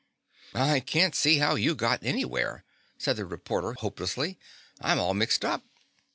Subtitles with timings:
[0.55, 2.63] "I can't see how you got anywhere,"
[2.97, 4.39] said the reporter hopelessly.
[4.81, 5.63] "I'm all mixed up."